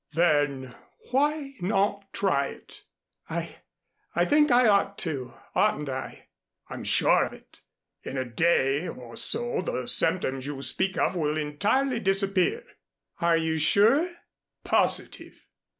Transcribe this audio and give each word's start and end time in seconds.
"Then 0.13 0.73
why 1.11 1.53
not 1.61 2.11
try 2.11 2.47
it?" 2.47 2.85
"I 3.29 3.57
I 4.15 4.25
think 4.25 4.49
I 4.49 4.67
ought 4.67 4.97
to, 5.05 5.35
oughtn't 5.53 5.89
I?" 5.89 6.29
"I'm 6.71 6.83
sure 6.83 7.25
of 7.27 7.33
it. 7.33 7.61
In 8.01 8.17
a 8.17 8.25
day 8.25 8.87
or 8.87 9.15
so 9.15 9.61
the 9.61 9.85
symptoms 9.85 10.47
you 10.47 10.59
speak 10.63 10.97
of 10.97 11.15
will 11.15 11.37
entirely 11.37 11.99
disappear." 11.99 12.63
"Are 13.19 13.37
you 13.37 13.57
sure?" 13.57 14.09
"Positive." 14.63 15.45